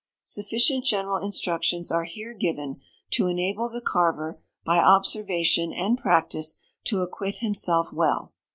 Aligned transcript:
Sufficient 0.23 0.83
general 0.83 1.23
instructions 1.23 1.91
are 1.91 2.05
here 2.05 2.33
given 2.33 2.81
to 3.11 3.27
enable 3.27 3.69
the 3.69 3.81
carver, 3.81 4.41
by 4.65 4.79
observation 4.79 5.71
and 5.71 5.95
practice, 5.95 6.55
to 6.85 7.03
acquit 7.03 7.35
himself 7.35 7.93
well. 7.93 8.33